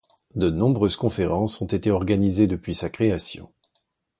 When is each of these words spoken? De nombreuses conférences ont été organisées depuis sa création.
De 0.33 0.49
nombreuses 0.49 0.95
conférences 0.95 1.61
ont 1.61 1.67
été 1.67 1.91
organisées 1.91 2.47
depuis 2.47 2.73
sa 2.73 2.89
création. 2.89 3.51